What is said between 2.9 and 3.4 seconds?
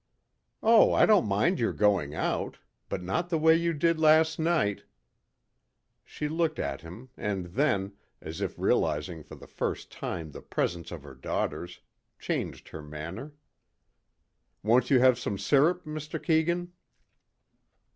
not the